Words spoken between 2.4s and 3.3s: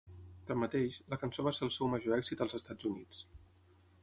als Estats Units.